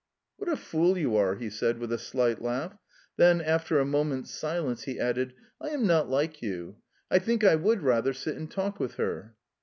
"What 0.37 0.49
a 0.49 0.57
fool 0.57 0.97
you 0.97 1.15
are!" 1.15 1.35
he 1.35 1.51
said 1.51 1.77
with 1.77 1.93
a 1.93 1.99
slight 1.99 2.41
laugh. 2.41 2.75
Then, 3.17 3.39
after 3.39 3.77
a 3.77 3.85
moment's 3.85 4.31
silence 4.31 4.85
he 4.85 4.99
added: 4.99 5.35
"I 5.61 5.67
am 5.69 5.85
not 5.85 6.09
like 6.09 6.41
you. 6.41 6.77
I 7.11 7.19
think 7.19 7.43
I 7.43 7.53
would 7.53 7.83
rather 7.83 8.11
sit 8.15 8.35
and 8.35 8.49
talk 8.49 8.79
with 8.79 8.95
her." 8.95 9.35